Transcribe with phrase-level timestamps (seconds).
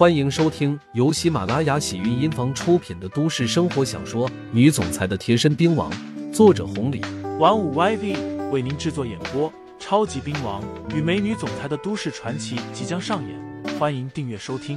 [0.00, 5.92] 欢迎收听由喜马拉雅喜韵音房出品的都市生活小说《女总裁的贴身兵王》，
[6.32, 7.02] 作者红礼，
[7.38, 9.52] 玩五 YV 为您制作演播。
[9.78, 10.64] 超级兵王
[10.96, 14.74] 与美女总裁的都市传奇即将上演，欢迎订阅收听。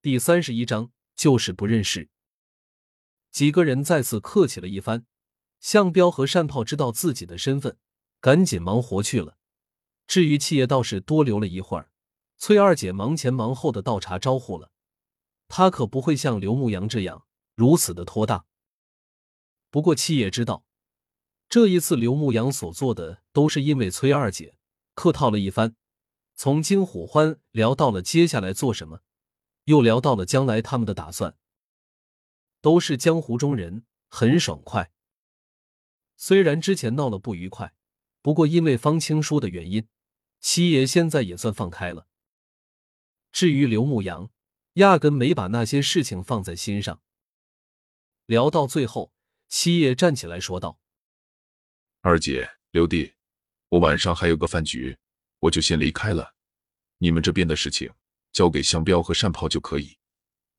[0.00, 2.08] 第三十一章就是不认识。
[3.30, 5.04] 几个人再次客气了一番，
[5.60, 7.76] 向彪和单炮知道自己的身份，
[8.22, 9.36] 赶紧忙活去了。
[10.06, 11.90] 至于七爷，倒是多留了一会儿。
[12.36, 14.70] 崔二姐忙前忙后的倒茶招呼了，
[15.48, 18.44] 她可不会像刘牧阳这样如此的拖大。
[19.70, 20.64] 不过七爷知道，
[21.48, 24.58] 这一次刘牧阳所做的都是因为崔二姐，
[24.94, 25.74] 客套了一番，
[26.34, 29.00] 从金虎欢聊到了接下来做什么，
[29.64, 31.36] 又聊到了将来他们的打算，
[32.60, 34.92] 都是江湖中人，很爽快。
[36.16, 37.74] 虽然之前闹了不愉快，
[38.20, 39.88] 不过因为方青书的原因。
[40.46, 42.06] 七爷现在也算放开了。
[43.32, 44.30] 至于刘牧阳，
[44.74, 47.00] 压根没把那些事情放在心上。
[48.26, 49.14] 聊到最后，
[49.48, 50.78] 七爷站起来说道
[52.02, 53.14] ：“二姐、刘弟，
[53.70, 54.98] 我晚上还有个饭局，
[55.38, 56.34] 我就先离开了。
[56.98, 57.90] 你们这边的事情
[58.30, 59.96] 交给香彪和单炮就可以，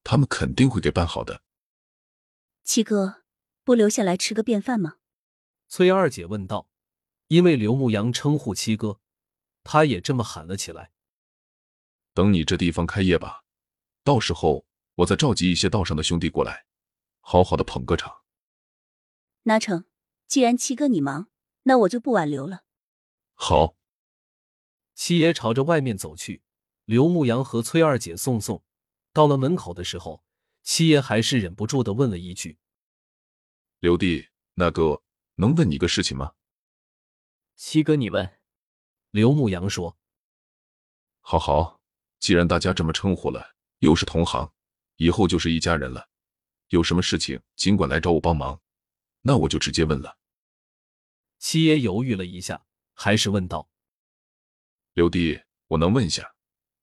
[0.03, 1.43] 他们肯定会给办好的。”
[2.65, 3.21] 七哥，
[3.63, 4.95] 不留下来吃个便饭吗？
[5.67, 6.71] 崔二姐问道。
[7.27, 8.99] 因为刘牧阳称呼七哥。
[9.65, 10.93] 他也这么喊了起来。
[12.13, 13.43] 等你这地方开业吧，
[14.05, 16.65] 到时候我再召集一些道上的兄弟过来，
[17.19, 18.21] 好好的捧个场。
[19.43, 19.85] 那成，
[20.27, 21.29] 既然七哥你忙，
[21.63, 22.63] 那我就不挽留了。
[23.33, 23.75] 好。
[24.93, 26.41] 七爷朝着外面走去，
[26.85, 28.63] 刘牧阳和崔二姐送送。
[29.11, 30.23] 到了门口的时候，
[30.63, 32.59] 七爷还是忍不住的问了一句
[33.79, 35.03] ：“刘弟，那个
[35.35, 36.35] 能问你个事情吗？”
[37.57, 38.39] 七哥，你问。
[39.15, 39.95] 刘牧阳说
[41.23, 41.79] ：“好好，
[42.19, 44.51] 既然大家这么称呼了，又是同行，
[44.97, 46.09] 以后就是一家人了。
[46.67, 48.59] 有什么事情尽管来找我帮忙，
[49.21, 50.17] 那我就直接问了。”
[51.39, 53.69] 七爷犹豫了一下，还是问道
[54.91, 56.35] ：“刘弟，我能问一下，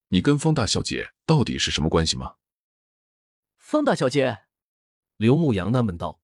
[0.09, 2.37] 你跟方大小姐到底是什么关系吗？”
[3.60, 4.44] 方大小姐，
[5.19, 6.22] 刘牧阳纳闷道：“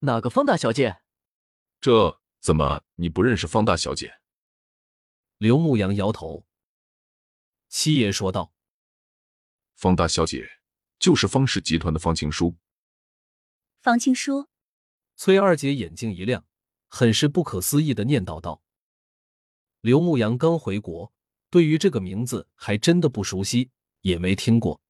[0.00, 1.00] 哪个方大小姐？
[1.80, 4.12] 这怎么你不认识方大小姐？”
[5.40, 6.44] 刘牧阳摇头。
[7.70, 8.52] 七爷说道
[9.74, 10.46] ：“方大小姐
[10.98, 12.58] 就是方氏集团的方青书。”
[13.80, 14.50] 方青书。
[15.16, 16.44] 崔二姐眼睛一亮，
[16.88, 18.62] 很是不可思议的念叨道
[19.80, 21.10] ：“刘牧阳刚回国，
[21.48, 23.70] 对于这个名字还真的不熟悉，
[24.02, 24.82] 也没听过。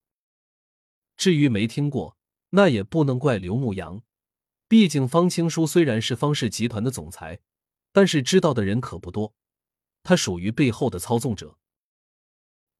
[1.16, 2.18] 至于没听过，
[2.48, 4.02] 那也不能怪刘牧阳，
[4.66, 7.38] 毕竟方青书虽然是方氏集团的总裁，
[7.92, 9.32] 但是知道的人可不多。”
[10.02, 11.58] 他属于背后的操纵者。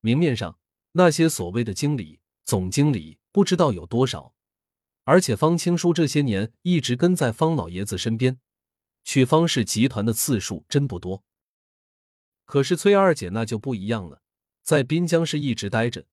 [0.01, 0.59] 明面上
[0.93, 4.35] 那些所谓的经理、总经理不知道有多少，
[5.05, 8.41] 而且方青书这些年一直跟在方老爷子身边，
[9.05, 11.23] 去方氏集团的次数真不多。
[12.45, 14.23] 可是崔二姐那就不一样了，
[14.63, 16.07] 在滨江市一直待着，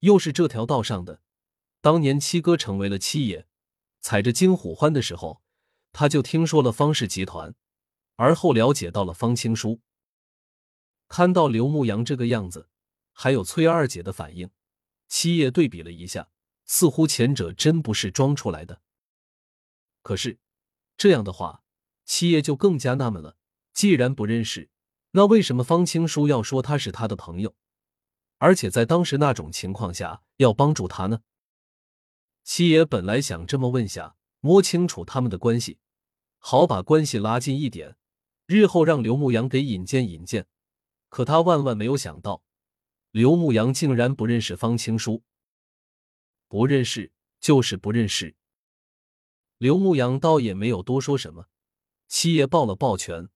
[0.00, 1.20] 又是这条道上的。
[1.80, 3.48] 当年七哥成为了七爷，
[4.00, 5.42] 踩着金虎欢的时候，
[5.92, 7.54] 他就听说了方氏集团，
[8.16, 9.80] 而后了解到了方青书。
[11.14, 12.70] 看到刘牧阳这个样子，
[13.12, 14.48] 还有崔二姐的反应，
[15.08, 16.30] 七爷对比了一下，
[16.64, 18.80] 似乎前者真不是装出来的。
[20.00, 20.38] 可是
[20.96, 21.64] 这样的话，
[22.06, 23.36] 七爷就更加纳闷了。
[23.74, 24.70] 既然不认识，
[25.10, 27.54] 那为什么方青书要说他是他的朋友，
[28.38, 31.20] 而且在当时那种情况下要帮助他呢？
[32.42, 35.78] 七爷本来想这么问下，摸清楚他们的关系，
[36.38, 37.98] 好把关系拉近一点，
[38.46, 40.46] 日后让刘牧阳给引荐引荐。
[41.12, 42.42] 可他万万没有想到，
[43.10, 45.22] 刘牧阳竟然不认识方青书。
[46.48, 48.34] 不认识就是不认识。
[49.58, 51.48] 刘牧阳倒也没有多说什么，
[52.08, 53.28] 七爷抱了抱拳，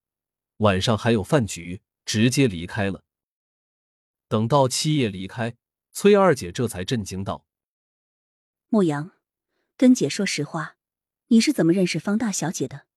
[0.57, 3.03] 晚上还有饭局，直接离开了。
[4.27, 5.55] 等到七爷离开，
[5.91, 7.45] 崔二姐这才震惊道
[8.69, 9.11] ：“牧阳，
[9.77, 10.77] 跟姐说实话，
[11.27, 12.87] 你是怎么认识方大小姐的？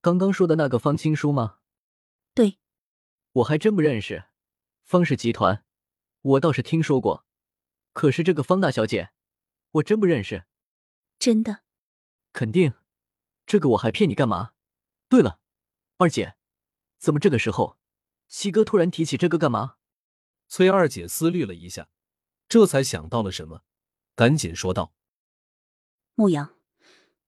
[0.00, 1.58] 刚刚说的那个方青书吗
[2.32, 2.58] ？”“对。”
[3.32, 4.24] 我还真不认识，
[4.84, 5.64] 方氏集团，
[6.20, 7.26] 我倒是听说过，
[7.94, 9.12] 可是这个方大小姐，
[9.70, 10.44] 我真不认识。
[11.18, 11.62] 真的？
[12.34, 12.74] 肯定，
[13.46, 14.52] 这个我还骗你干嘛？
[15.08, 15.40] 对了，
[15.96, 16.36] 二姐，
[16.98, 17.78] 怎么这个时候，
[18.28, 19.76] 西哥突然提起这个干嘛？
[20.48, 21.88] 崔二姐思虑了一下，
[22.48, 23.64] 这才想到了什么，
[24.14, 24.92] 赶紧说道
[26.14, 26.58] ：“牧阳，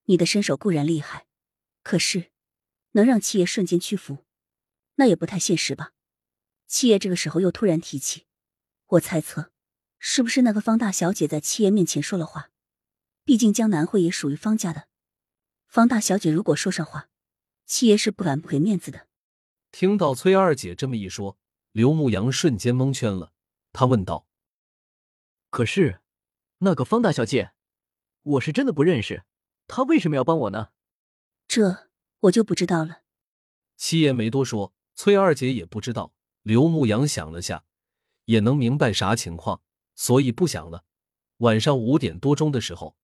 [0.03, 1.25] 你的身手固然厉害，
[1.81, 2.31] 可是
[2.91, 4.25] 能让七爷瞬间屈服，
[4.95, 5.93] 那也不太现实吧？”
[6.67, 8.25] 七爷这个时候又突然提起，
[8.87, 9.51] 我猜测，
[9.99, 12.49] 是不是那个方大小姐在七爷面前说了话？
[13.23, 14.87] 毕竟江南会也属于方家的，
[15.67, 17.09] 方大小姐如果说上话，
[17.65, 19.07] 七爷是不敢不给面子的。
[19.71, 21.37] 听到崔二姐这么一说，
[21.71, 23.33] 刘牧阳瞬间蒙圈了。
[23.73, 24.27] 他问道
[25.51, 25.99] ：“可是，
[26.59, 27.51] 那个方大小姐，
[28.21, 29.25] 我是真的不认识，
[29.67, 30.69] 她为什么要帮我呢？”
[31.47, 31.89] 这
[32.21, 33.01] 我就不知道了。
[33.75, 36.14] 七爷没多说，崔二姐也不知道。
[36.45, 37.63] 刘牧阳想了下，
[38.25, 39.61] 也能明白啥情况，
[39.95, 40.83] 所以不想了。
[41.37, 42.95] 晚上五点多钟的时候，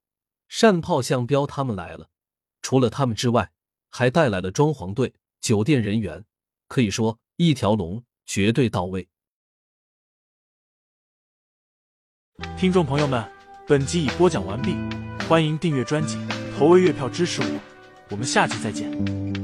[0.48, 2.12] 单炮、向彪他们来了，
[2.62, 3.52] 除了他们之外，
[3.90, 6.24] 还带来了装潢队、酒店人员，
[6.68, 9.08] 可以说一条龙，绝对到位。
[12.56, 13.28] 听众朋友们，
[13.68, 14.76] 本集已播讲完毕，
[15.28, 16.16] 欢迎订阅专辑，
[16.56, 17.60] 投喂月票支持我，
[18.12, 19.41] 我们下集再见。